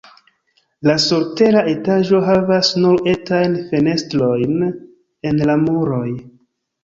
[0.89, 4.59] La surtera etaĝo havas nur etajn fenestrojn
[5.33, 6.09] en la muroj.